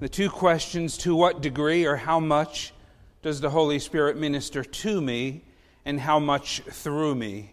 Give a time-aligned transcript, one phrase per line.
[0.00, 2.72] The two questions to what degree or how much
[3.20, 5.44] does the Holy Spirit minister to me,
[5.84, 7.52] and how much through me?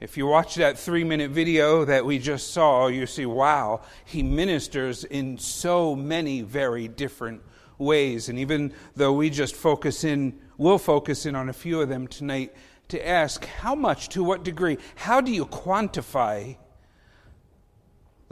[0.00, 4.22] If you watch that three minute video that we just saw, you see, wow, he
[4.22, 7.42] ministers in so many very different
[7.76, 8.30] ways.
[8.30, 12.06] And even though we just focus in, we'll focus in on a few of them
[12.06, 12.54] tonight
[12.88, 16.56] to ask how much, to what degree, how do you quantify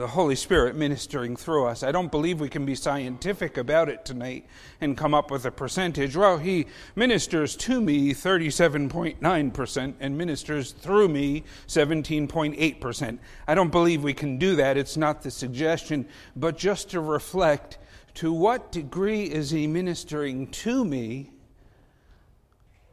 [0.01, 1.83] the Holy Spirit ministering through us.
[1.83, 4.47] I don't believe we can be scientific about it tonight
[4.80, 6.16] and come up with a percentage.
[6.16, 6.66] Well, He
[6.97, 13.19] ministers to me 37.9% and ministers through me 17.8%.
[13.47, 14.78] I don't believe we can do that.
[14.78, 17.77] It's not the suggestion, but just to reflect
[18.14, 21.30] to what degree is He ministering to me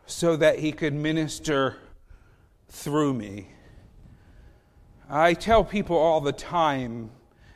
[0.05, 1.77] so that He could minister
[2.67, 3.47] through me.
[5.09, 7.11] I tell people all the time,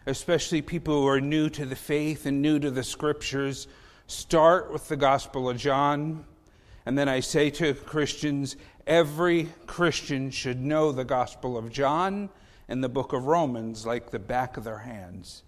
[0.05, 3.67] especially people who are new to the faith and new to the scriptures,
[4.07, 6.23] start with the Gospel of John.
[6.85, 8.55] And then I say to Christians,
[8.87, 12.29] every Christian should know the Gospel of John
[12.69, 15.43] and the book of Romans like the back of their hands.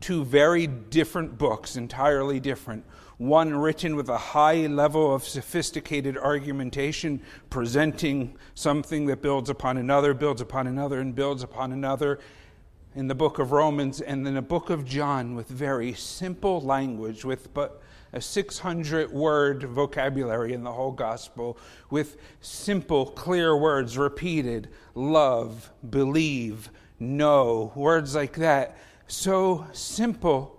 [0.00, 2.84] Two very different books, entirely different
[3.18, 10.14] one written with a high level of sophisticated argumentation, presenting something that builds upon another,
[10.14, 12.18] builds upon another, and builds upon another
[12.94, 17.24] in the book of Romans, and then a book of John with very simple language,
[17.24, 21.58] with but a 600 word vocabulary in the whole gospel,
[21.90, 28.76] with simple, clear words repeated love, believe, know, words like that.
[29.08, 30.53] So simple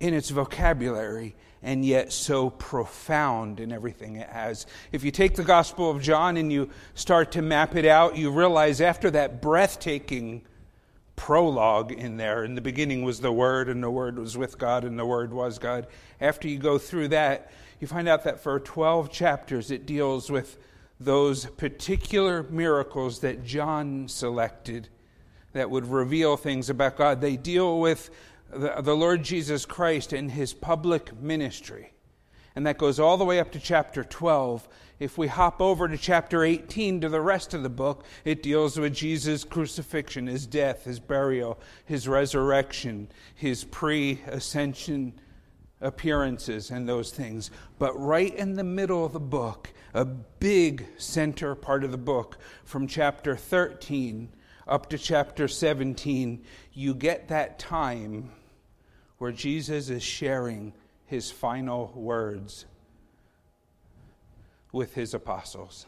[0.00, 4.66] in its vocabulary and yet so profound in everything it has.
[4.92, 8.30] If you take the Gospel of John and you start to map it out, you
[8.30, 10.42] realize after that breathtaking
[11.16, 14.84] prologue in there, in the beginning was the Word, and the Word was with God,
[14.84, 15.86] and the Word was God.
[16.20, 20.58] After you go through that, you find out that for 12 chapters it deals with
[21.00, 24.88] those particular miracles that John selected
[25.52, 27.20] that would reveal things about God.
[27.20, 28.10] They deal with
[28.50, 31.92] the, the Lord Jesus Christ in his public ministry.
[32.54, 34.66] And that goes all the way up to chapter 12.
[34.98, 38.78] If we hop over to chapter 18 to the rest of the book, it deals
[38.78, 45.12] with Jesus' crucifixion, his death, his burial, his resurrection, his pre ascension
[45.82, 47.50] appearances, and those things.
[47.78, 52.38] But right in the middle of the book, a big center part of the book,
[52.64, 54.30] from chapter 13
[54.66, 56.42] up to chapter 17,
[56.72, 58.30] you get that time
[59.18, 60.72] where Jesus is sharing
[61.06, 62.66] his final words
[64.72, 65.86] with his apostles.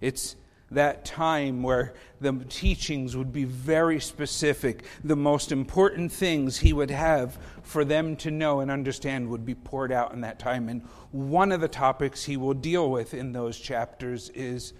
[0.00, 0.36] It's
[0.70, 4.84] that time where the teachings would be very specific.
[5.04, 9.54] The most important things he would have for them to know and understand would be
[9.54, 10.68] poured out in that time.
[10.68, 14.72] And one of the topics he will deal with in those chapters is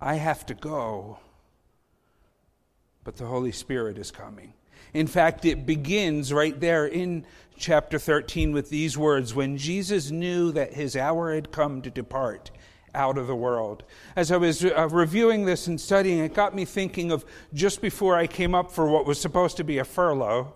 [0.00, 1.18] I have to go,
[3.02, 4.52] but the Holy Spirit is coming.
[4.94, 7.24] In fact, it begins right there in
[7.56, 12.50] chapter 13 with these words when Jesus knew that his hour had come to depart
[12.94, 13.84] out of the world.
[14.16, 18.16] As I was uh, reviewing this and studying, it got me thinking of just before
[18.16, 20.54] I came up for what was supposed to be a furlough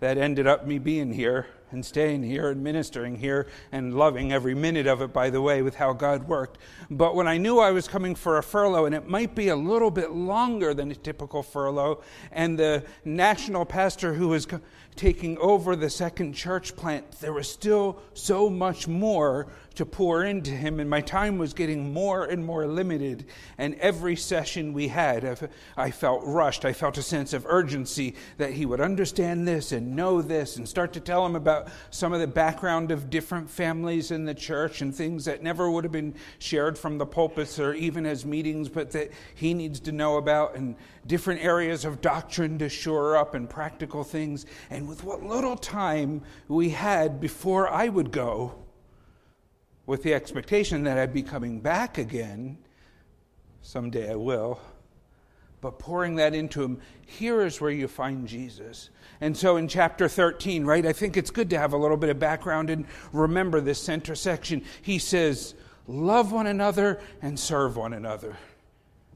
[0.00, 4.54] that ended up me being here and staying here and ministering here and loving every
[4.54, 6.58] minute of it, by the way, with how God worked.
[6.90, 9.56] But when I knew I was coming for a furlough, and it might be a
[9.56, 14.46] little bit longer than a typical furlough, and the national pastor who was
[14.94, 20.50] taking over the second church plant, there was still so much more to pour into
[20.50, 23.24] him, and my time was getting more and more limited.
[23.58, 26.64] And every session we had, I felt rushed.
[26.64, 30.68] I felt a sense of urgency that he would understand this and know this, and
[30.68, 34.82] start to tell him about some of the background of different families in the church
[34.82, 38.68] and things that never would have been shared from the pulpits or even as meetings,
[38.68, 43.34] but that he needs to know about, and different areas of doctrine to shore up
[43.34, 44.46] and practical things.
[44.70, 48.54] And with what little time we had before I would go,
[49.86, 52.58] with the expectation that I'd be coming back again.
[53.62, 54.60] Someday I will.
[55.60, 58.90] But pouring that into him, here is where you find Jesus.
[59.20, 62.10] And so in chapter 13, right, I think it's good to have a little bit
[62.10, 64.64] of background and remember this center section.
[64.82, 65.54] He says,
[65.86, 68.36] Love one another and serve one another.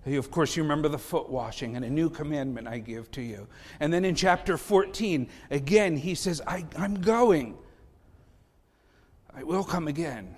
[0.05, 3.49] Of course, you remember the foot washing and a new commandment I give to you.
[3.81, 7.59] And then in chapter 14, again, he says, I, I'm going.
[9.35, 10.37] I will come again.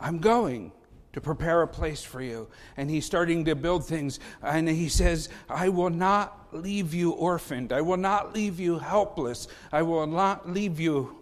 [0.00, 0.72] I'm going
[1.12, 2.48] to prepare a place for you.
[2.76, 4.20] And he's starting to build things.
[4.42, 7.72] And he says, I will not leave you orphaned.
[7.72, 9.48] I will not leave you helpless.
[9.72, 11.16] I will not leave you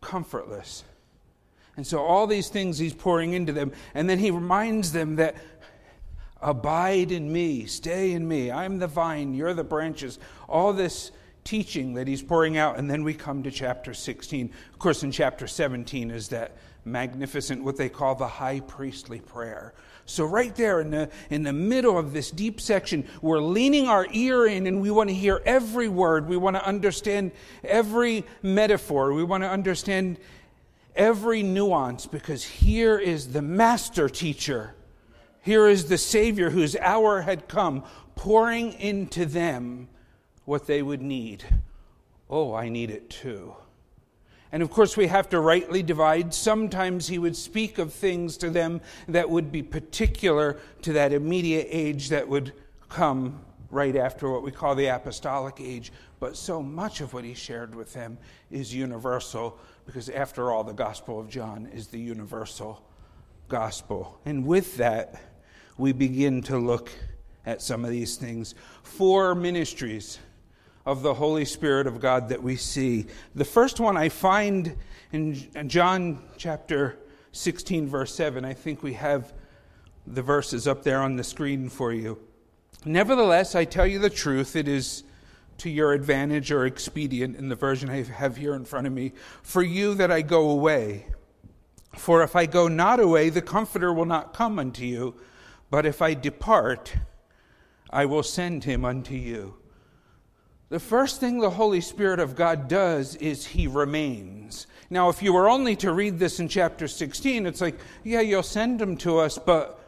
[0.00, 0.84] comfortless.
[1.76, 3.72] And so, all these things he's pouring into them.
[3.94, 5.36] And then he reminds them that
[6.42, 8.50] abide in me, stay in me.
[8.50, 10.18] I'm the vine, you're the branches.
[10.48, 11.12] All this
[11.44, 12.78] teaching that he's pouring out.
[12.78, 14.50] And then we come to chapter 16.
[14.72, 19.74] Of course, in chapter 17 is that magnificent, what they call the high priestly prayer.
[20.04, 24.06] So, right there in the, in the middle of this deep section, we're leaning our
[24.10, 26.28] ear in and we want to hear every word.
[26.28, 27.30] We want to understand
[27.62, 29.12] every metaphor.
[29.12, 30.18] We want to understand
[30.96, 34.74] every nuance because here is the master teacher.
[35.40, 37.84] Here is the Savior whose hour had come,
[38.14, 39.88] pouring into them
[40.44, 41.44] what they would need.
[42.28, 43.54] Oh, I need it too.
[44.52, 46.34] And of course, we have to rightly divide.
[46.34, 51.68] Sometimes he would speak of things to them that would be particular to that immediate
[51.70, 52.52] age that would
[52.90, 53.40] come
[53.70, 55.90] right after what we call the apostolic age.
[56.20, 58.18] But so much of what he shared with them
[58.50, 62.84] is universal because, after all, the Gospel of John is the universal
[63.48, 64.20] gospel.
[64.26, 65.20] And with that,
[65.78, 66.90] we begin to look
[67.46, 68.54] at some of these things.
[68.82, 70.18] Four ministries
[70.84, 73.06] of the Holy Spirit of God that we see.
[73.34, 74.76] The first one I find
[75.12, 76.98] in John chapter
[77.32, 78.44] 16, verse 7.
[78.44, 79.32] I think we have
[80.06, 82.18] the verses up there on the screen for you.
[82.84, 85.04] Nevertheless, I tell you the truth, it is
[85.58, 89.12] to your advantage or expedient in the version I have here in front of me,
[89.42, 91.06] for you that I go away.
[91.96, 95.14] For if I go not away, the Comforter will not come unto you,
[95.70, 96.94] but if I depart,
[97.90, 99.54] I will send him unto you.
[100.72, 104.66] The first thing the Holy Spirit of God does is he remains.
[104.88, 108.42] Now, if you were only to read this in chapter 16, it's like, yeah, you'll
[108.42, 109.78] send him to us, but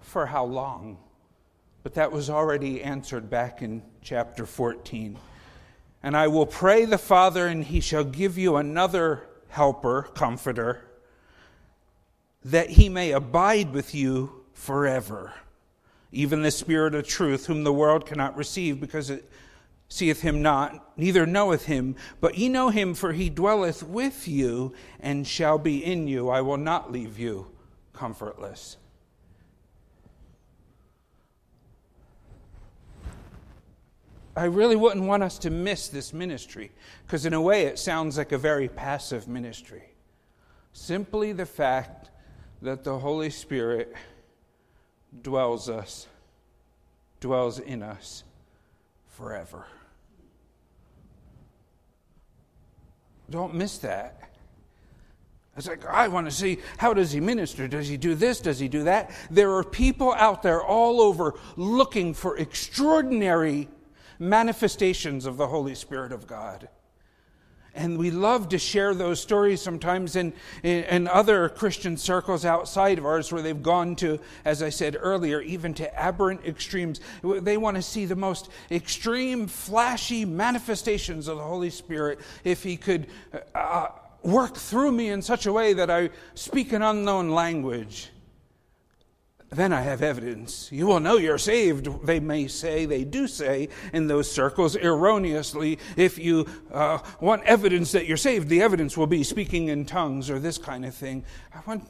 [0.00, 0.96] for how long?
[1.82, 5.18] But that was already answered back in chapter 14.
[6.02, 10.86] And I will pray the Father, and he shall give you another helper, comforter,
[12.46, 15.34] that he may abide with you forever.
[16.12, 19.30] Even the Spirit of truth, whom the world cannot receive because it
[19.90, 24.72] seeth him not, neither knoweth him, but ye know him, for he dwelleth with you
[25.00, 26.30] and shall be in you.
[26.30, 27.48] I will not leave you
[27.92, 28.76] comfortless.
[34.36, 36.70] I really wouldn't want us to miss this ministry
[37.04, 39.82] because, in a way, it sounds like a very passive ministry.
[40.72, 42.10] Simply the fact
[42.62, 43.92] that the Holy Spirit
[45.22, 46.06] dwells us,
[47.18, 48.22] dwells in us
[49.08, 49.66] forever.
[53.30, 54.16] Don't miss that.
[55.56, 57.68] It's like, I want to see how does he minister?
[57.68, 58.40] Does he do this?
[58.40, 59.10] Does he do that?
[59.30, 63.68] There are people out there all over looking for extraordinary
[64.18, 66.68] manifestations of the Holy Spirit of God.
[67.74, 70.32] And we love to share those stories sometimes in,
[70.62, 74.96] in, in, other Christian circles outside of ours where they've gone to, as I said
[74.98, 77.00] earlier, even to aberrant extremes.
[77.22, 82.76] They want to see the most extreme, flashy manifestations of the Holy Spirit if He
[82.76, 83.06] could
[83.54, 83.88] uh,
[84.22, 88.10] work through me in such a way that I speak an unknown language
[89.50, 90.70] then I have evidence.
[90.70, 95.80] You will know you're saved, they may say, they do say in those circles erroneously.
[95.96, 100.30] If you uh, want evidence that you're saved, the evidence will be speaking in tongues
[100.30, 101.24] or this kind of thing.
[101.52, 101.84] I want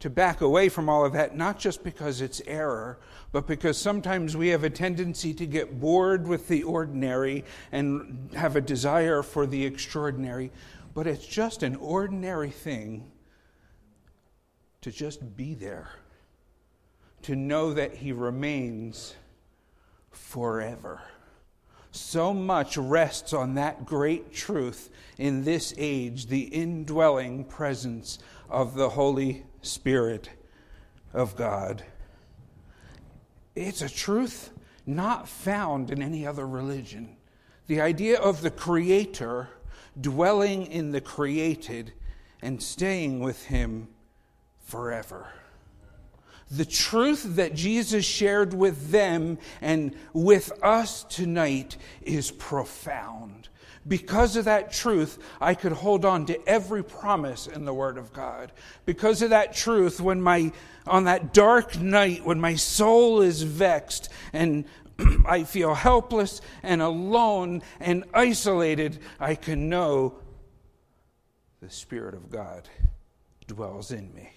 [0.00, 2.98] to back away from all of that, not just because it's error,
[3.32, 8.56] but because sometimes we have a tendency to get bored with the ordinary and have
[8.56, 10.50] a desire for the extraordinary.
[10.94, 13.12] But it's just an ordinary thing
[14.80, 15.90] to just be there
[17.24, 19.14] to know that He remains
[20.10, 21.00] forever.
[21.90, 28.18] So much rests on that great truth in this age the indwelling presence
[28.50, 30.28] of the Holy Spirit
[31.12, 31.82] of God.
[33.54, 34.50] It's a truth
[34.84, 37.16] not found in any other religion.
[37.68, 39.48] The idea of the Creator
[39.98, 41.92] dwelling in the created
[42.42, 43.88] and staying with Him
[44.64, 45.28] forever
[46.50, 53.48] the truth that Jesus shared with them and with us tonight is profound.
[53.86, 58.12] Because of that truth, I could hold on to every promise in the Word of
[58.12, 58.52] God.
[58.86, 60.52] Because of that truth, when my,
[60.86, 64.64] on that dark night, when my soul is vexed and
[65.26, 70.14] I feel helpless and alone and isolated, I can know
[71.60, 72.68] the Spirit of God
[73.46, 74.33] dwells in me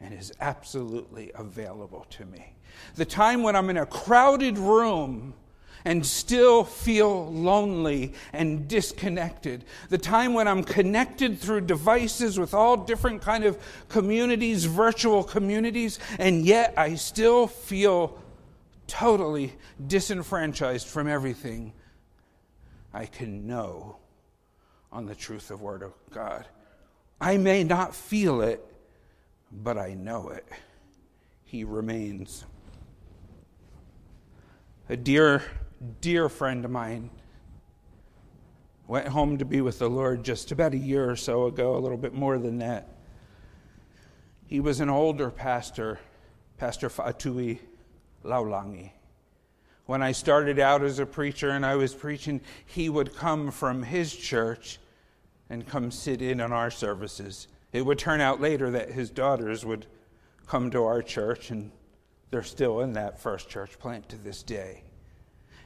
[0.00, 2.54] and is absolutely available to me.
[2.94, 5.34] The time when I'm in a crowded room
[5.84, 9.64] and still feel lonely and disconnected.
[9.88, 15.98] The time when I'm connected through devices with all different kind of communities, virtual communities,
[16.18, 18.18] and yet I still feel
[18.86, 19.52] totally
[19.86, 21.72] disenfranchised from everything.
[22.92, 23.96] I can know
[24.90, 26.46] on the truth of word of God.
[27.20, 28.64] I may not feel it,
[29.50, 30.46] but I know it.
[31.44, 32.44] He remains.
[34.88, 35.42] A dear
[36.00, 37.10] dear friend of mine
[38.86, 41.78] went home to be with the Lord just about a year or so ago, a
[41.78, 42.88] little bit more than that.
[44.46, 46.00] He was an older pastor,
[46.56, 47.58] Pastor Fatui
[48.24, 48.92] Laulangi.
[49.84, 53.82] When I started out as a preacher and I was preaching, he would come from
[53.82, 54.78] his church
[55.50, 57.48] and come sit in on our services.
[57.72, 59.86] It would turn out later that his daughters would
[60.46, 61.70] come to our church, and
[62.30, 64.84] they're still in that first church plant to this day.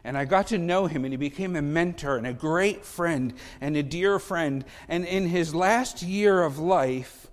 [0.05, 3.35] And I got to know him, and he became a mentor and a great friend
[3.61, 4.65] and a dear friend.
[4.89, 7.29] And in his last year of life,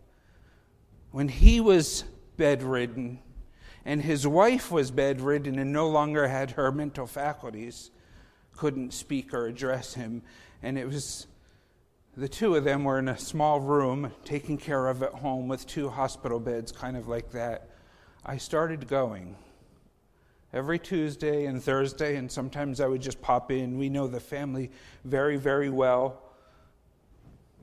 [1.12, 2.04] when he was
[2.38, 3.20] bedridden
[3.86, 7.90] and his wife was bedridden and no longer had her mental faculties,
[8.56, 10.22] couldn't speak or address him,
[10.62, 11.28] and it was
[12.20, 15.66] the two of them were in a small room taken care of at home with
[15.66, 17.70] two hospital beds, kind of like that.
[18.26, 19.38] I started going
[20.52, 23.78] every Tuesday and Thursday, and sometimes I would just pop in.
[23.78, 24.70] We know the family
[25.06, 26.22] very, very well.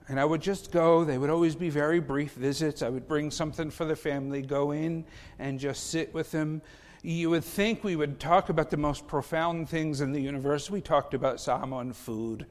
[0.09, 1.05] And I would just go.
[1.05, 2.81] They would always be very brief visits.
[2.81, 5.05] I would bring something for the family, go in
[5.39, 6.63] and just sit with them.
[7.03, 10.71] You would think we would talk about the most profound things in the universe.
[10.71, 12.47] We talked about Samoa and food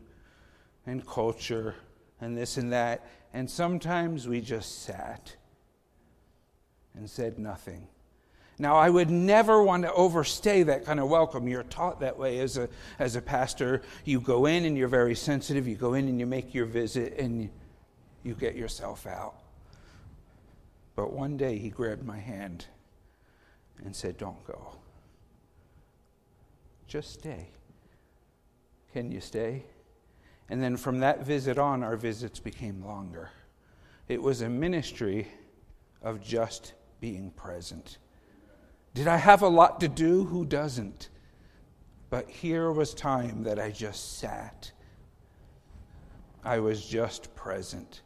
[0.85, 1.73] and culture
[2.21, 3.05] and this and that.
[3.33, 5.35] And sometimes we just sat
[6.95, 7.87] and said nothing.
[8.57, 11.47] Now, I would never want to overstay that kind of welcome.
[11.47, 12.69] You're taught that way as a,
[12.99, 13.81] as a pastor.
[14.05, 15.67] You go in and you're very sensitive.
[15.67, 17.49] You go in and you make your visit and
[18.23, 19.35] you get yourself out.
[20.95, 22.65] But one day he grabbed my hand
[23.83, 24.77] and said, Don't go.
[26.87, 27.49] Just stay.
[28.93, 29.65] Can you stay?
[30.49, 33.29] And then from that visit on, our visits became longer.
[34.07, 35.27] It was a ministry
[36.01, 37.97] of just being present.
[38.93, 40.25] Did I have a lot to do?
[40.25, 41.09] Who doesn't?
[42.09, 44.71] But here was time that I just sat.
[46.43, 48.01] I was just present.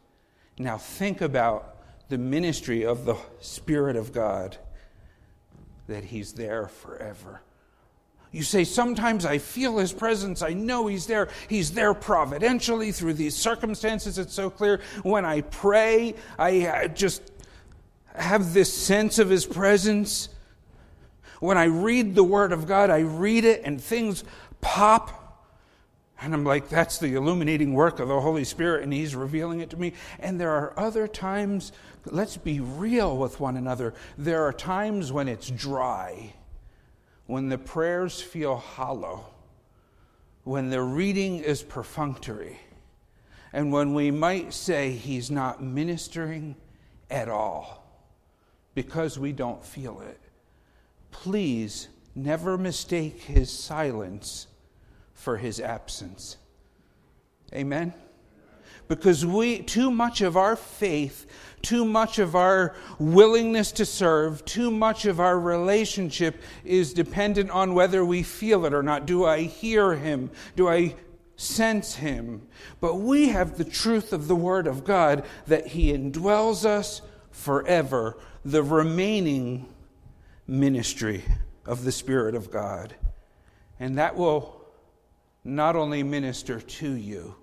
[0.58, 1.76] Now think about
[2.08, 4.56] the ministry of the Spirit of God,
[5.86, 7.42] that He's there forever.
[8.32, 10.42] You say, Sometimes I feel His presence.
[10.42, 11.28] I know He's there.
[11.48, 14.18] He's there providentially through these circumstances.
[14.18, 14.80] It's so clear.
[15.02, 17.22] When I pray, I uh, just
[18.14, 20.28] have this sense of His presence.
[21.40, 24.24] When I read the Word of God, I read it and things
[24.60, 25.16] pop.
[26.22, 29.70] And I'm like, that's the illuminating work of the Holy Spirit, and He's revealing it
[29.70, 29.94] to me.
[30.18, 31.72] And there are other times,
[32.04, 33.94] let's be real with one another.
[34.18, 36.34] There are times when it's dry,
[37.30, 39.24] when the prayers feel hollow,
[40.44, 42.58] when the reading is perfunctory,
[43.52, 46.56] and when we might say He's not ministering
[47.10, 47.84] at all
[48.74, 50.20] because we don't feel it
[51.10, 54.46] please never mistake his silence
[55.12, 56.36] for his absence.
[57.52, 57.92] Amen?
[58.90, 61.24] Because we, too much of our faith,
[61.62, 67.74] too much of our willingness to serve, too much of our relationship is dependent on
[67.74, 69.06] whether we feel it or not.
[69.06, 70.32] Do I hear him?
[70.56, 70.96] Do I
[71.36, 72.48] sense him?
[72.80, 78.18] But we have the truth of the Word of God that he indwells us forever,
[78.44, 79.72] the remaining
[80.48, 81.22] ministry
[81.64, 82.96] of the Spirit of God.
[83.78, 84.64] And that will
[85.44, 87.36] not only minister to you,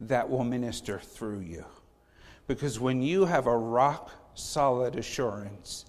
[0.00, 1.64] that will minister through you.
[2.46, 5.86] Because when you have a rock solid assurance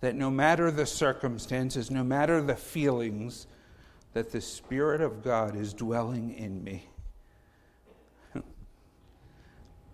[0.00, 3.46] that no matter the circumstances, no matter the feelings,
[4.12, 6.88] that the Spirit of God is dwelling in me,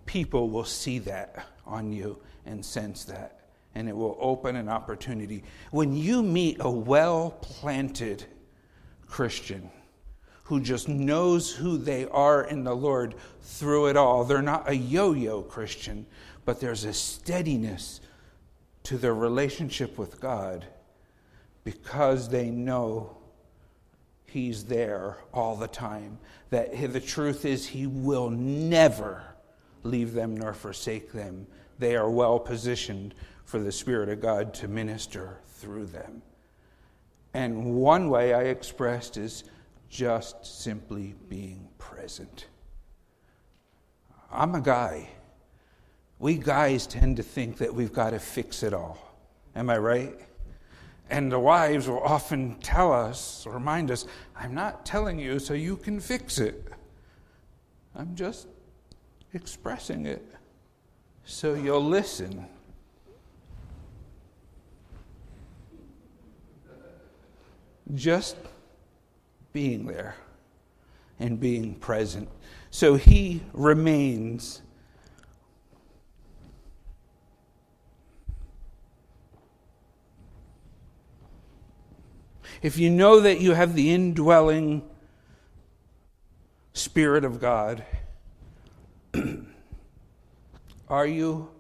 [0.07, 3.43] people will see that on you and sense that
[3.75, 5.43] and it will open an opportunity.
[5.71, 8.25] When you meet a well planted
[9.07, 9.71] Christian
[10.53, 14.77] who just knows who they are in the Lord through it all, they're not a
[14.77, 16.05] yo yo Christian,
[16.45, 18.03] but there's a steadiness
[18.83, 20.67] to their relationship with God
[21.65, 23.17] because they know
[24.27, 26.19] He's there all the time.
[26.51, 29.25] That the truth is, He will never
[29.85, 31.47] leave them nor forsake them.
[31.79, 33.15] They are well positioned
[33.47, 36.21] for the Spirit of God to minister through them.
[37.33, 39.45] And one way I expressed is
[39.93, 42.47] just simply being present.
[44.33, 45.11] I'm a guy.
[46.19, 48.97] We guys tend to think that we've got to fix it all.
[49.55, 50.19] Am I right?
[51.11, 55.53] And the wives will often tell us, or remind us, I'm not telling you so
[55.53, 56.73] you can fix it.
[57.95, 58.49] I'm just
[59.35, 60.27] expressing it
[61.27, 62.47] so you'll listen.
[67.95, 68.37] Just
[69.53, 70.17] being there
[71.19, 72.29] and being present.
[72.71, 74.63] So he remains.
[82.63, 84.89] If you know that you have the indwelling
[86.75, 87.85] Spirit of God,
[90.89, 91.51] are you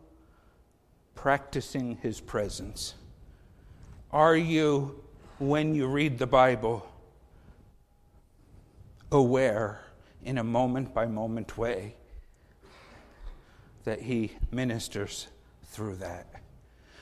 [1.14, 2.94] practicing His presence?
[4.10, 5.02] Are you,
[5.38, 6.91] when you read the Bible,
[9.12, 9.80] aware
[10.24, 11.94] in a moment by moment way
[13.84, 15.28] that He ministers
[15.66, 16.26] through that.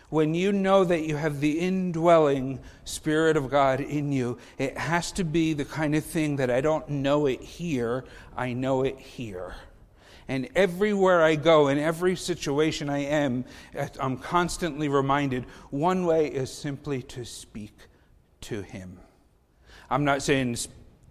[0.09, 5.13] When you know that you have the indwelling Spirit of God in you, it has
[5.13, 8.05] to be the kind of thing that I don't know it here,
[8.37, 9.55] I know it here.
[10.27, 13.45] And everywhere I go, in every situation I am,
[14.01, 17.77] I'm constantly reminded one way is simply to speak
[18.43, 18.99] to Him.
[19.89, 20.57] I'm not saying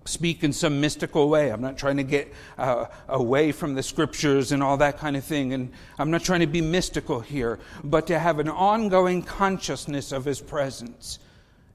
[0.10, 1.52] speak in some mystical way.
[1.52, 5.24] I'm not trying to get uh, away from the scriptures and all that kind of
[5.24, 5.54] thing.
[5.54, 10.26] And I'm not trying to be mystical here, but to have an ongoing consciousness of
[10.26, 11.20] his presence.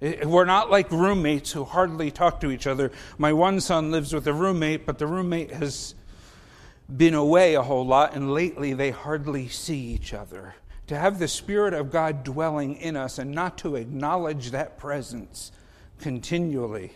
[0.01, 2.93] We're not like roommates who hardly talk to each other.
[3.17, 5.95] My one son lives with a roommate, but the roommate has
[6.95, 10.57] been away a whole lot, and lately they hardly see each other.
[10.89, 15.51] To have the Spirit of God dwelling in us and not to acknowledge that presence
[15.99, 16.93] continually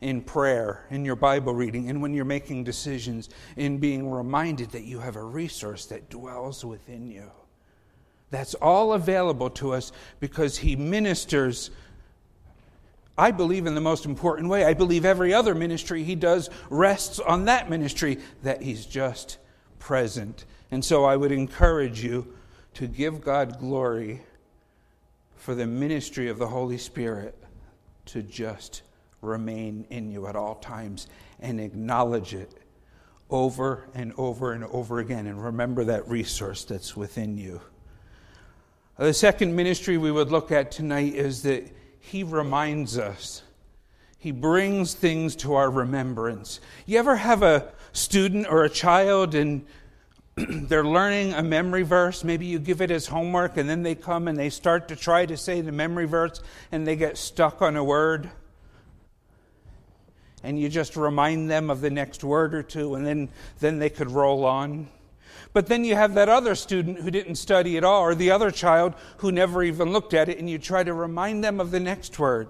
[0.00, 4.84] in prayer, in your Bible reading, and when you're making decisions, in being reminded that
[4.84, 7.30] you have a resource that dwells within you.
[8.30, 11.70] That's all available to us because He ministers,
[13.16, 14.64] I believe, in the most important way.
[14.64, 19.38] I believe every other ministry He does rests on that ministry, that He's just
[19.78, 20.44] present.
[20.70, 22.34] And so I would encourage you
[22.74, 24.22] to give God glory
[25.34, 27.36] for the ministry of the Holy Spirit
[28.06, 28.82] to just
[29.20, 31.08] remain in you at all times
[31.40, 32.52] and acknowledge it
[33.30, 37.60] over and over and over again and remember that resource that's within you.
[38.96, 43.42] The second ministry we would look at tonight is that he reminds us.
[44.18, 46.60] He brings things to our remembrance.
[46.86, 49.64] You ever have a student or a child and
[50.36, 52.24] they're learning a memory verse.
[52.24, 55.26] Maybe you give it as homework, and then they come and they start to try
[55.26, 58.30] to say the memory verse and they get stuck on a word
[60.42, 63.28] and you just remind them of the next word or two, and then,
[63.60, 64.88] then they could roll on.
[65.52, 68.50] But then you have that other student who didn't study at all, or the other
[68.50, 71.80] child who never even looked at it, and you try to remind them of the
[71.80, 72.48] next word.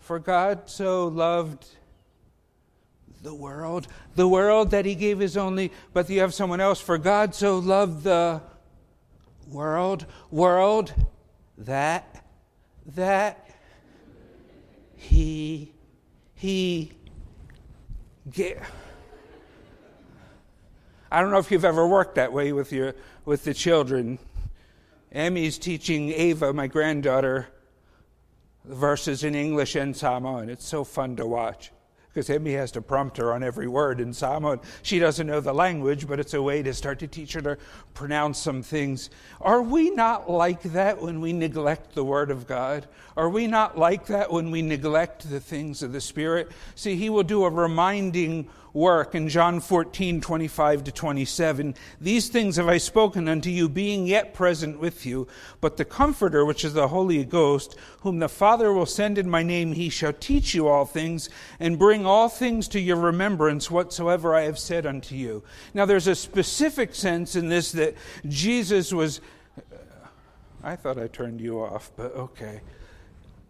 [0.00, 1.66] For God so loved
[3.22, 6.80] the world, the world that He gave His only, but you have someone else.
[6.80, 8.40] For God so loved the
[9.48, 10.94] world, world,
[11.58, 12.24] that,
[12.86, 13.50] that
[14.96, 15.72] He
[16.38, 16.92] he.
[21.10, 24.18] I don't know if you've ever worked that way with your with the children.
[25.10, 27.48] Emmy's teaching Ava, my granddaughter,
[28.64, 30.50] the verses in English and Samoan.
[30.50, 31.72] it's so fun to watch
[32.18, 34.58] because Emmy has to prompt her on every word in Samoan.
[34.82, 37.56] She doesn't know the language, but it's a way to start to teach her to
[37.94, 39.08] pronounce some things.
[39.40, 42.88] Are we not like that when we neglect the Word of God?
[43.16, 46.50] Are we not like that when we neglect the things of the Spirit?
[46.74, 51.74] See, He will do a reminding work in John 14, 25 to 27.
[52.00, 55.26] These things have I spoken unto you, being yet present with you.
[55.60, 59.42] But the Comforter, which is the Holy Ghost, whom the Father will send in my
[59.42, 61.28] name, he shall teach you all things,
[61.58, 65.42] and bring all things to your remembrance whatsoever I have said unto you.
[65.74, 67.94] Now, there's a specific sense in this that
[68.26, 69.20] Jesus was.
[70.62, 72.60] I thought I turned you off, but okay.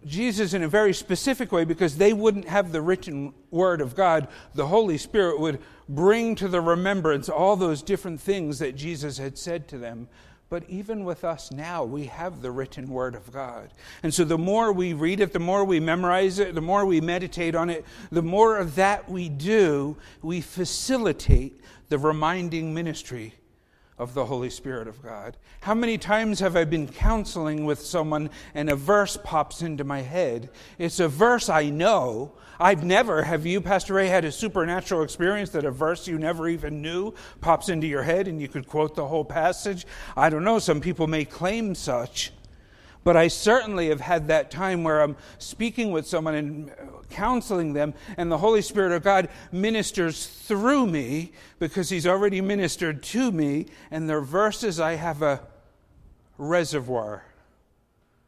[0.07, 4.29] Jesus in a very specific way because they wouldn't have the written word of God.
[4.55, 9.37] The Holy Spirit would bring to the remembrance all those different things that Jesus had
[9.37, 10.09] said to them.
[10.51, 13.71] But even with us now, we have the written word of God.
[14.03, 17.03] And so the more we read it, the more we memorize it, the more we
[17.03, 23.35] meditate on it, the more of that we do, we facilitate the reminding ministry
[23.99, 25.37] of the Holy Spirit of God.
[25.61, 30.03] How many times have I been counseling with someone and a verse pops into my
[30.03, 30.51] head?
[30.79, 32.33] It's a verse I know.
[32.61, 36.49] I've never, have you, Pastor Ray, had a supernatural experience that a verse you never
[36.49, 39.87] even knew pops into your head and you could quote the whole passage?
[40.17, 40.59] I don't know.
[40.59, 42.33] Some people may claim such.
[43.05, 46.71] But I certainly have had that time where I'm speaking with someone and
[47.11, 53.03] counseling them, and the Holy Spirit of God ministers through me because He's already ministered
[53.05, 55.41] to me, and their verses, I have a
[56.37, 57.25] reservoir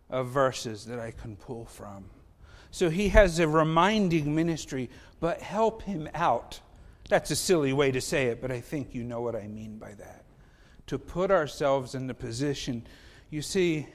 [0.09, 2.05] of verses that I can pull from.
[2.71, 6.61] So He has a reminding ministry, but help Him out.
[7.09, 9.79] That's a silly way to say it, but I think you know what I mean
[9.79, 10.25] by that.
[10.87, 12.87] To put ourselves in the position,
[13.31, 13.89] you see,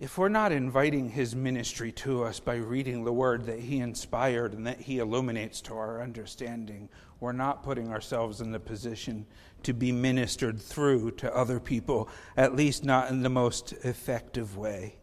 [0.00, 4.54] if we're not inviting his ministry to us by reading the word that he inspired
[4.54, 6.88] and that he illuminates to our understanding,
[7.20, 9.26] we're not putting ourselves in the position
[9.62, 14.96] to be ministered through to other people, at least not in the most effective way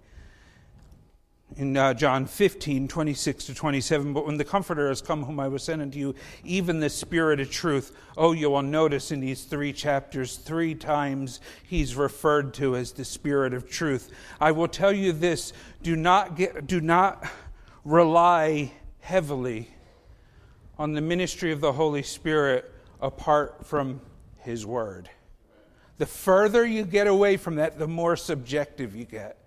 [1.55, 4.13] in uh, John 15, 26 to 27.
[4.13, 7.39] But when the Comforter has come, whom I will send unto you, even the Spirit
[7.39, 7.95] of truth.
[8.17, 13.05] Oh, you will notice in these three chapters, three times he's referred to as the
[13.05, 14.11] Spirit of truth.
[14.41, 17.25] I will tell you this do not, get, do not
[17.85, 19.69] rely heavily
[20.77, 24.01] on the ministry of the Holy Spirit apart from
[24.39, 25.09] his word.
[25.97, 29.37] The further you get away from that, the more subjective you get.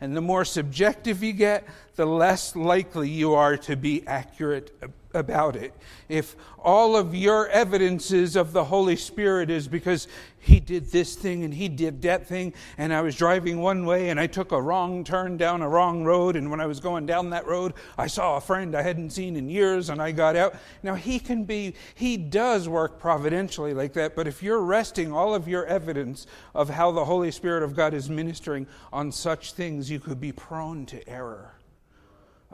[0.00, 1.64] And the more subjective you get,
[1.96, 4.72] the less likely you are to be accurate
[5.14, 5.72] about it.
[6.08, 11.44] If all of your evidences of the Holy Spirit is because he did this thing
[11.44, 14.60] and he did that thing, and I was driving one way and I took a
[14.60, 18.06] wrong turn down a wrong road, and when I was going down that road, I
[18.06, 20.56] saw a friend I hadn't seen in years and I got out.
[20.82, 25.34] Now, he can be, he does work providentially like that, but if you're resting all
[25.34, 29.90] of your evidence of how the Holy Spirit of God is ministering on such things,
[29.90, 31.54] you could be prone to error.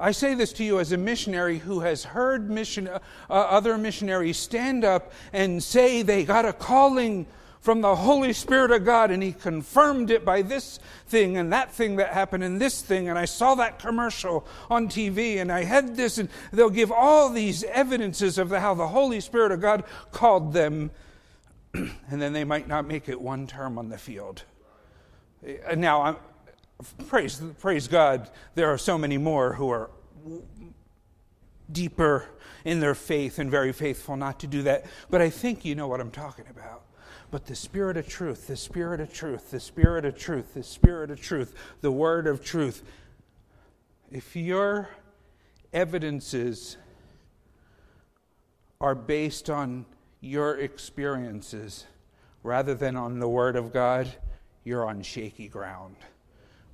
[0.01, 4.39] I say this to you as a missionary who has heard mission, uh, other missionaries
[4.39, 7.27] stand up and say they got a calling
[7.61, 11.71] from the Holy Spirit of God, and He confirmed it by this thing and that
[11.71, 15.65] thing that happened and this thing, and I saw that commercial on TV, and I
[15.65, 19.61] had this, and they'll give all these evidences of the, how the Holy Spirit of
[19.61, 20.91] God called them,
[21.75, 24.45] and then they might not make it one term on the field.
[25.77, 26.17] Now, I'm,
[27.09, 29.91] praise, praise God, there are so many more who are
[31.71, 32.27] deeper
[32.65, 34.85] in their faith and very faithful not to do that.
[35.09, 36.83] But I think you know what I'm talking about.
[37.31, 41.11] But the Spirit of truth, the Spirit of truth, the Spirit of truth, the Spirit
[41.11, 42.83] of truth, the Word of truth.
[44.11, 44.89] If your
[45.73, 46.77] evidences
[48.81, 49.87] are based on
[50.21, 51.87] your experiences
[52.43, 54.13] rather than on the Word of God,
[54.65, 55.97] you're on shaky ground.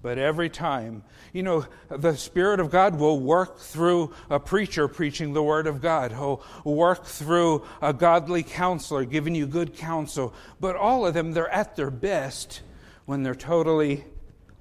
[0.07, 5.33] But every time, you know, the Spirit of God will work through a preacher preaching
[5.33, 6.12] the Word of God.
[6.12, 10.33] He'll work through a godly counselor giving you good counsel.
[10.61, 12.61] But all of them, they're at their best
[13.07, 14.05] when they're totally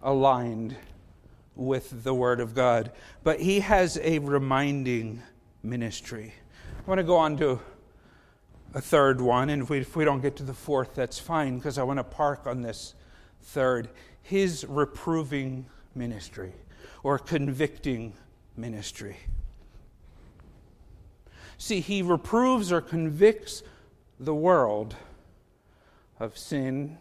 [0.02, 0.76] aligned
[1.56, 2.92] with the Word of God.
[3.24, 5.22] But He has a reminding
[5.62, 6.34] ministry.
[6.80, 7.60] I want to go on to
[8.74, 11.58] a third one, and if we, if we don't get to the fourth, that's fine,
[11.60, 12.96] because I want to park on this
[13.44, 13.90] third
[14.26, 16.52] his reproving ministry
[17.04, 18.12] or convicting
[18.58, 19.18] ministry.
[21.60, 23.62] See, he reproves or convicts
[24.20, 24.96] the world
[26.20, 26.98] of sin,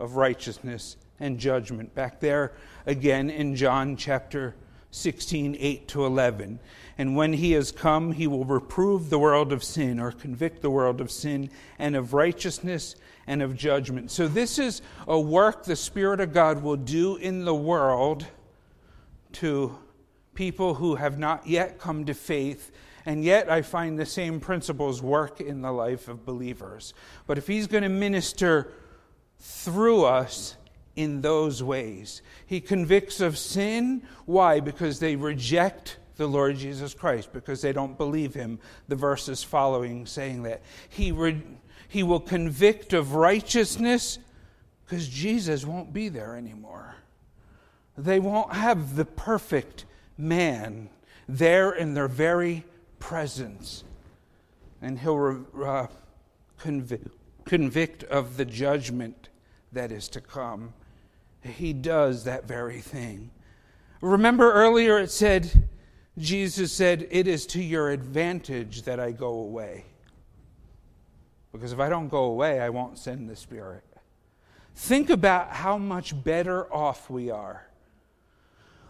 [0.00, 1.94] of righteousness, and judgment.
[1.94, 2.52] Back there
[2.86, 4.56] again in John chapter
[4.92, 6.60] 16, 8 to 11.
[6.98, 10.70] And when he has come, he will reprove the world of sin or convict the
[10.70, 12.94] world of sin and of righteousness
[13.26, 14.10] and of judgment.
[14.10, 18.26] So, this is a work the Spirit of God will do in the world
[19.32, 19.78] to
[20.34, 22.70] people who have not yet come to faith.
[23.06, 26.92] And yet, I find the same principles work in the life of believers.
[27.26, 28.72] But if He's going to minister
[29.38, 30.56] through us
[30.96, 34.02] in those ways, He convicts of sin.
[34.26, 34.60] Why?
[34.60, 38.58] Because they reject the Lord Jesus Christ, because they don't believe Him.
[38.88, 40.62] The verses following saying that.
[40.88, 41.42] He re-
[41.92, 44.18] he will convict of righteousness
[44.84, 46.94] because Jesus won't be there anymore.
[47.98, 49.84] They won't have the perfect
[50.16, 50.88] man
[51.28, 52.64] there in their very
[52.98, 53.84] presence.
[54.80, 55.88] And he'll uh,
[56.58, 57.08] convict,
[57.44, 59.28] convict of the judgment
[59.72, 60.72] that is to come.
[61.42, 63.30] He does that very thing.
[64.00, 65.68] Remember earlier it said,
[66.18, 69.84] Jesus said, It is to your advantage that I go away.
[71.52, 73.84] Because if I don't go away, I won't send the Spirit.
[74.74, 77.66] think about how much better off we are.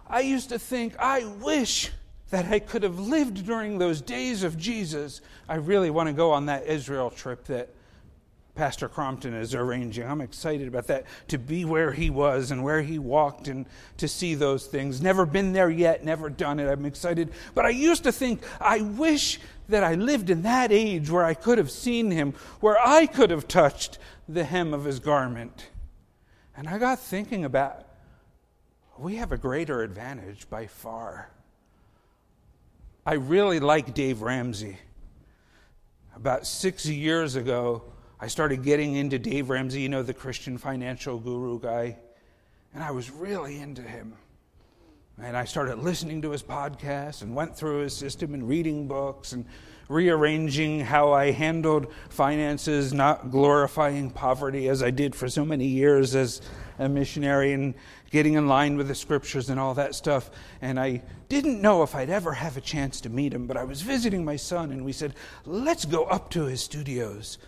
[0.06, 1.90] I used to think, I wish
[2.30, 5.20] that I could have lived during those days of Jesus.
[5.48, 7.70] I really want to go on that Israel trip that
[8.54, 10.06] Pastor Crompton is arranging.
[10.06, 13.64] I'm excited about that to be where he was and where he walked and
[13.96, 15.00] to see those things.
[15.00, 16.68] Never been there yet, never done it.
[16.70, 17.32] I'm excited.
[17.54, 21.32] But I used to think, I wish that I lived in that age where I
[21.32, 25.70] could have seen him, where I could have touched the hem of his garment.
[26.54, 27.86] And I got thinking about
[28.98, 31.30] we have a greater advantage by far.
[33.06, 34.78] I really like Dave Ramsey.
[36.14, 37.82] About six years ago,
[38.22, 41.96] I started getting into Dave Ramsey, you know, the Christian financial guru guy,
[42.72, 44.14] and I was really into him.
[45.20, 49.32] And I started listening to his podcast and went through his system and reading books
[49.32, 49.44] and
[49.88, 56.14] rearranging how I handled finances, not glorifying poverty as I did for so many years
[56.14, 56.42] as
[56.78, 57.74] a missionary and
[58.12, 60.30] getting in line with the scriptures and all that stuff.
[60.60, 63.64] And I didn't know if I'd ever have a chance to meet him, but I
[63.64, 67.38] was visiting my son and we said, let's go up to his studios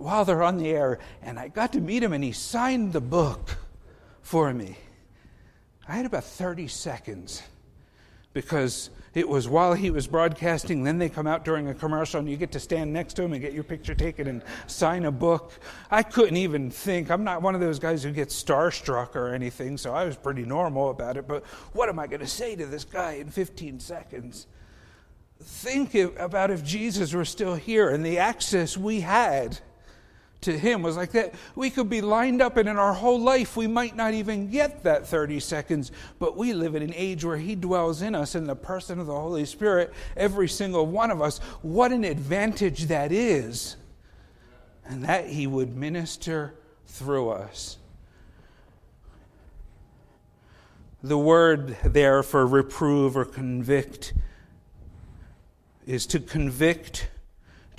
[0.00, 3.00] while they're on the air, and I got to meet him, and he signed the
[3.00, 3.56] book
[4.22, 4.76] for me.
[5.86, 7.42] I had about 30 seconds
[8.32, 10.84] because it was while he was broadcasting.
[10.84, 13.32] Then they come out during a commercial, and you get to stand next to him
[13.32, 15.52] and get your picture taken and sign a book.
[15.90, 17.10] I couldn't even think.
[17.10, 20.44] I'm not one of those guys who gets starstruck or anything, so I was pretty
[20.44, 21.28] normal about it.
[21.28, 24.46] But what am I going to say to this guy in 15 seconds?
[25.42, 29.58] Think about if Jesus were still here and the access we had
[30.42, 31.34] to him was like that.
[31.54, 34.82] We could be lined up, and in our whole life, we might not even get
[34.84, 38.46] that 30 seconds, but we live in an age where he dwells in us in
[38.46, 41.38] the person of the Holy Spirit, every single one of us.
[41.62, 43.76] What an advantage that is!
[44.86, 46.54] And that he would minister
[46.86, 47.76] through us.
[51.02, 54.12] The word there for reprove or convict
[55.86, 57.08] is to convict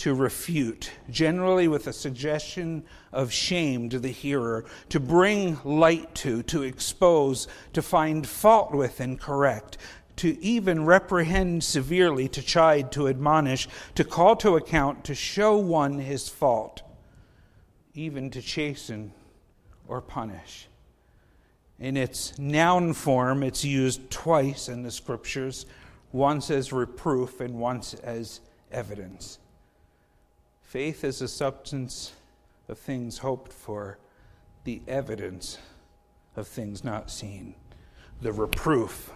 [0.02, 6.42] to refute, generally with a suggestion of shame to the hearer, to bring light to,
[6.42, 9.78] to expose, to find fault with and correct,
[10.16, 16.00] to even reprehend severely, to chide, to admonish, to call to account, to show one
[16.00, 16.82] his fault,
[17.94, 19.14] even to chasten
[19.88, 20.68] or punish.
[21.78, 25.68] In its noun form, it's used twice in the scriptures,
[26.12, 29.38] once as reproof and once as evidence.
[30.72, 32.14] Faith is a substance
[32.70, 33.98] of things hoped for,
[34.64, 35.58] the evidence
[36.38, 37.54] of things not seen,
[38.22, 39.12] the reproof.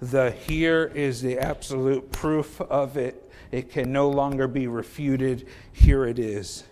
[0.00, 3.30] The here is the absolute proof of it.
[3.52, 5.46] It can no longer be refuted.
[5.74, 6.64] Here it is.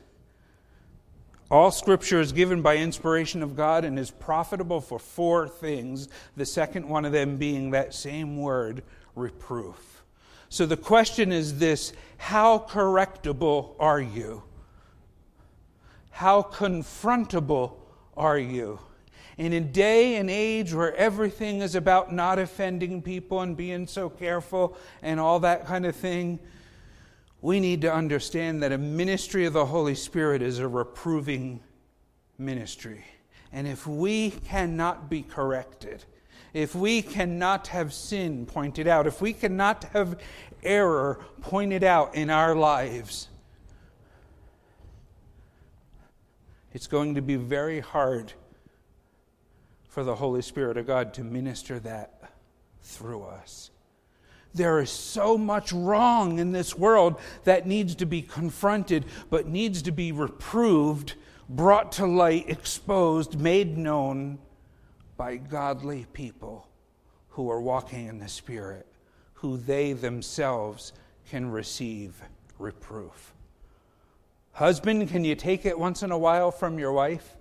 [1.50, 6.46] All scripture is given by inspiration of God and is profitable for four things, the
[6.46, 8.82] second one of them being that same word,
[9.14, 10.01] reproof.
[10.52, 14.42] So the question is this how correctable are you?
[16.10, 17.76] How confrontable
[18.18, 18.78] are you?
[19.38, 24.10] In a day and age where everything is about not offending people and being so
[24.10, 26.38] careful and all that kind of thing,
[27.40, 31.60] we need to understand that a ministry of the Holy Spirit is a reproving
[32.36, 33.06] ministry.
[33.52, 36.04] And if we cannot be corrected,
[36.54, 40.18] if we cannot have sin pointed out, if we cannot have
[40.62, 43.28] error pointed out in our lives,
[46.72, 48.32] it's going to be very hard
[49.88, 52.32] for the Holy Spirit of God to minister that
[52.82, 53.70] through us.
[54.54, 59.80] There is so much wrong in this world that needs to be confronted, but needs
[59.82, 61.14] to be reproved,
[61.48, 64.38] brought to light, exposed, made known
[65.16, 66.68] by godly people
[67.30, 68.86] who are walking in the Spirit,
[69.34, 70.92] who they themselves
[71.28, 72.20] can receive
[72.58, 73.32] reproof.
[74.52, 77.36] Husband, can you take it once in a while from your wife?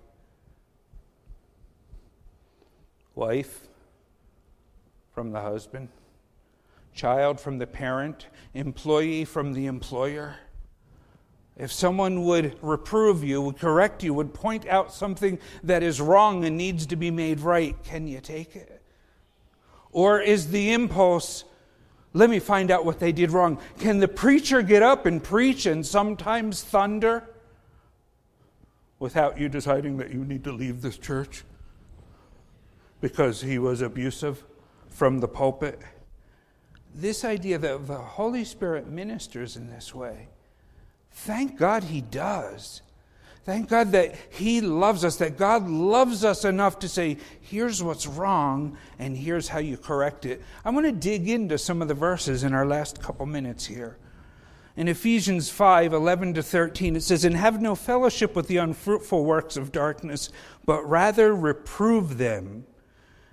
[3.14, 3.68] Wife,
[5.12, 5.88] from the husband.
[6.94, 8.28] Child, from the parent.
[8.54, 10.36] Employee, from the employer.
[11.62, 16.44] If someone would reprove you, would correct you, would point out something that is wrong
[16.44, 18.82] and needs to be made right, can you take it?
[19.92, 21.44] Or is the impulse,
[22.14, 23.60] let me find out what they did wrong?
[23.78, 27.30] Can the preacher get up and preach and sometimes thunder
[28.98, 31.44] without you deciding that you need to leave this church
[33.00, 34.42] because he was abusive
[34.88, 35.78] from the pulpit?
[36.92, 40.26] This idea that the Holy Spirit ministers in this way
[41.12, 42.82] Thank God he does.
[43.44, 48.06] Thank God that He loves us, that God loves us enough to say, here's what's
[48.06, 50.40] wrong, and here's how you correct it.
[50.64, 53.98] I want to dig into some of the verses in our last couple minutes here.
[54.76, 59.24] In Ephesians 5 11 to 13, it says, And have no fellowship with the unfruitful
[59.24, 60.30] works of darkness,
[60.64, 62.64] but rather reprove them.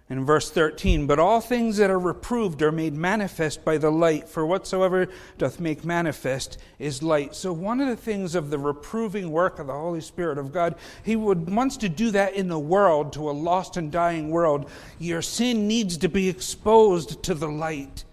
[0.09, 4.27] In verse 13, but all things that are reproved are made manifest by the light,
[4.27, 7.35] for whatsoever doth make manifest is light.
[7.35, 10.73] So, one of the things of the reproving work of the Holy Spirit of God,
[11.03, 14.67] He would, wants to do that in the world, to a lost and dying world.
[14.97, 18.03] Your sin needs to be exposed to the light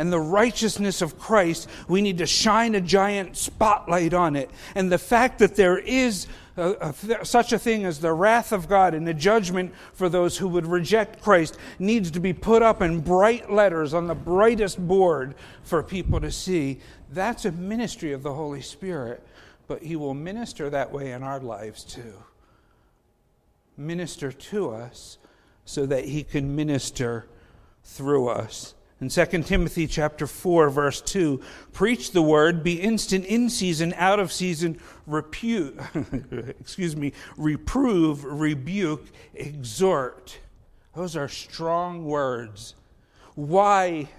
[0.00, 4.50] and the righteousness of Christ, we need to shine a giant spotlight on it.
[4.74, 8.68] And the fact that there is a, a, such a thing as the wrath of
[8.68, 12.82] God and the judgment for those who would reject Christ needs to be put up
[12.82, 16.80] in bright letters on the brightest board for people to see.
[17.10, 19.22] That's a ministry of the Holy Spirit,
[19.66, 22.14] but He will minister that way in our lives too.
[23.76, 25.18] Minister to us
[25.64, 27.26] so that He can minister
[27.84, 28.74] through us.
[29.00, 31.40] In 2 Timothy chapter 4 verse 2,
[31.72, 35.78] preach the word, be instant in season, out of season, repute,
[36.60, 40.38] excuse me, reprove, rebuke, exhort.
[40.94, 42.74] Those are strong words.
[43.36, 44.10] Why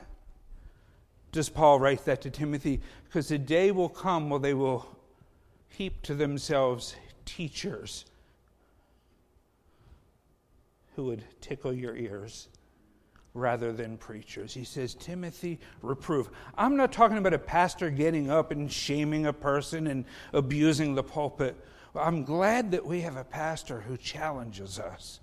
[1.32, 2.82] does Paul write that to Timothy?
[3.06, 4.98] Because the day will come where they will
[5.70, 8.06] heap to themselves teachers
[10.96, 12.48] who would tickle your ears
[13.34, 14.54] rather than preachers.
[14.54, 16.30] He says, Timothy, reprove.
[16.58, 21.04] I'm not talking about a pastor getting up and shaming a person and abusing the
[21.04, 21.56] pulpit.
[21.96, 25.20] I'm glad that we have a pastor who challenges us.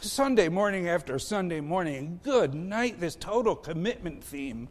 [0.00, 4.68] Sunday morning after Sunday morning, good night, this total commitment theme.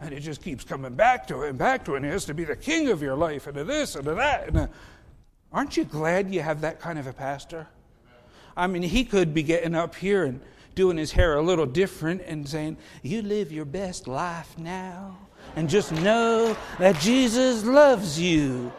[0.00, 1.98] And it just keeps coming back to it and back to it.
[1.98, 4.48] And has to be the king of your life and to this and to that.
[4.48, 4.66] And uh,
[5.52, 7.66] aren't you glad you have that kind of a pastor?
[8.56, 10.40] I mean, he could be getting up here and
[10.78, 15.18] doing his hair a little different and saying, You live your best life now.
[15.56, 18.70] And just know that Jesus loves you.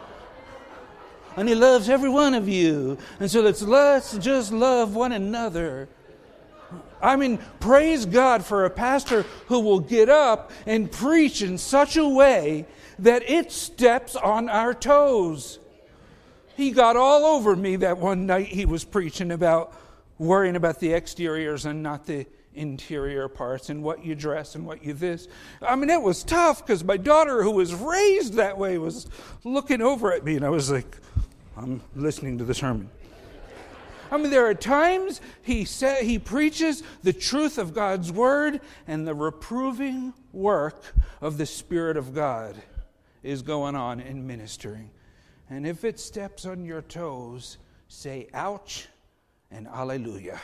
[1.36, 2.96] And he loves every one of you.
[3.20, 5.90] And so let's, let's just love one another.
[7.02, 11.98] I mean, praise God for a pastor who will get up and preach in such
[11.98, 12.64] a way
[12.98, 15.58] that it steps on our toes.
[16.56, 19.74] He got all over me that one night he was preaching about
[20.20, 24.84] worrying about the exteriors and not the interior parts and what you dress and what
[24.84, 25.28] you this.
[25.62, 29.06] I mean, it was tough because my daughter, who was raised that way, was
[29.44, 30.98] looking over at me, and I was like,
[31.56, 32.90] I'm listening to the sermon.
[34.10, 39.08] I mean, there are times he sa- he preaches the truth of God's word, and
[39.08, 42.56] the reproving work of the Spirit of God
[43.22, 44.90] is going on in ministering.
[45.48, 47.56] And if it steps on your toes,
[47.88, 48.88] say, ouch,
[49.50, 50.40] and Alleluia.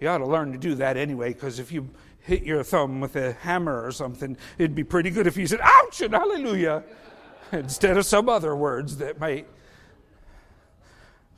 [0.00, 1.88] You ought to learn to do that anyway, because if you
[2.20, 5.60] hit your thumb with a hammer or something, it'd be pretty good if you said,
[5.62, 6.82] ouch, and hallelujah,
[7.52, 9.46] instead of some other words that might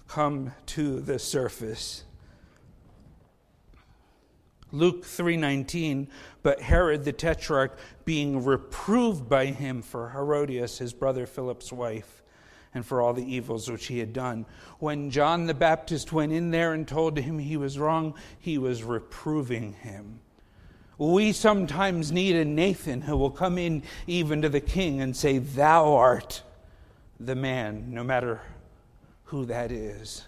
[0.09, 2.05] come to the surface.
[4.72, 6.09] Luke 3:19
[6.42, 12.23] but Herod the tetrarch being reproved by him for Herodias his brother Philip's wife
[12.74, 14.44] and for all the evils which he had done.
[14.80, 18.82] When John the Baptist went in there and told him he was wrong, he was
[18.82, 20.20] reproving him.
[20.98, 25.38] We sometimes need a Nathan who will come in even to the king and say,
[25.38, 26.42] Thou art
[27.18, 28.40] the man, no matter
[29.24, 30.24] who that is.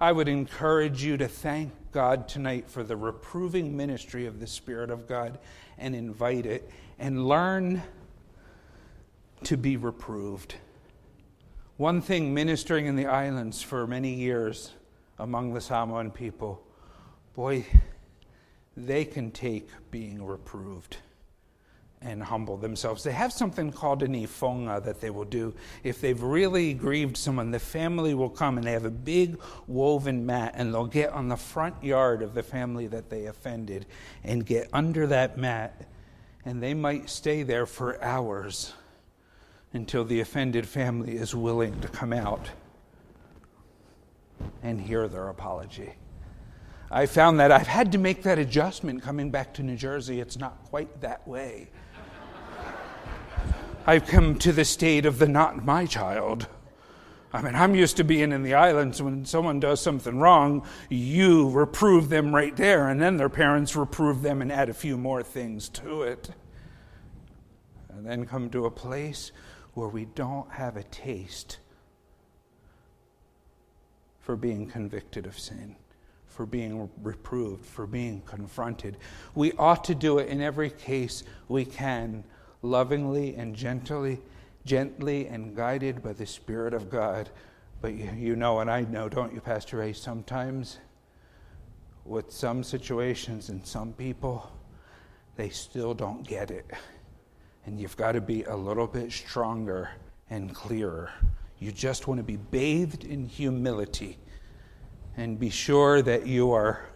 [0.00, 4.90] I would encourage you to thank God tonight for the reproving ministry of the Spirit
[4.90, 5.38] of God
[5.76, 7.82] and invite it and learn
[9.44, 10.54] to be reproved.
[11.78, 14.72] One thing ministering in the islands for many years
[15.16, 16.60] among the Samoan people,
[17.36, 17.64] boy,
[18.76, 20.96] they can take being reproved
[22.02, 23.04] and humble themselves.
[23.04, 25.54] They have something called an ifoga that they will do.
[25.84, 29.38] If they've really grieved someone, the family will come and they have a big
[29.68, 33.86] woven mat and they'll get on the front yard of the family that they offended
[34.24, 35.86] and get under that mat
[36.44, 38.72] and they might stay there for hours
[39.78, 42.50] until the offended family is willing to come out
[44.60, 45.92] and hear their apology.
[46.90, 50.18] I found that I've had to make that adjustment coming back to New Jersey.
[50.18, 51.70] It's not quite that way.
[53.86, 56.48] I've come to the state of the not my child.
[57.32, 61.50] I mean, I'm used to being in the islands when someone does something wrong, you
[61.50, 65.22] reprove them right there, and then their parents reprove them and add a few more
[65.22, 66.30] things to it.
[67.90, 69.30] And then come to a place
[69.78, 71.58] where we don't have a taste
[74.18, 75.76] for being convicted of sin,
[76.26, 78.96] for being reproved, for being confronted.
[79.36, 82.24] We ought to do it in every case we can,
[82.60, 84.20] lovingly and gently,
[84.64, 87.30] gently and guided by the Spirit of God.
[87.80, 89.92] But you, know, and I know, don't you, Pastor Ray?
[89.92, 90.78] Sometimes
[92.04, 94.50] with some situations and some people,
[95.36, 96.68] they still don't get it.
[97.68, 99.90] And you've got to be a little bit stronger
[100.30, 101.10] and clearer.
[101.58, 104.16] You just want to be bathed in humility
[105.18, 106.86] and be sure that you are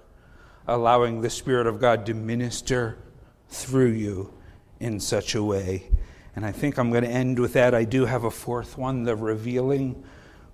[0.66, 2.96] allowing the Spirit of God to minister
[3.50, 4.32] through you
[4.80, 5.90] in such a way.
[6.36, 7.74] And I think I'm going to end with that.
[7.74, 10.02] I do have a fourth one the revealing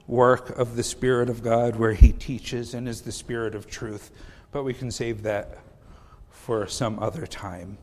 [0.09, 4.11] work of the Spirit of God, where He teaches and is the Spirit of truth.
[4.51, 5.59] But we can save that
[6.29, 7.79] for some other time.